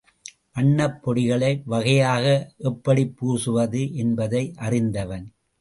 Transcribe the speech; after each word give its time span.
வண்ணப்பொடிகளை 0.55 1.61
வகையாக 1.65 2.25
எப்படிப் 2.63 3.13
பூசுவது 3.19 3.93
என்பதை 3.95 4.53
அறிந்தவன். 4.59 5.27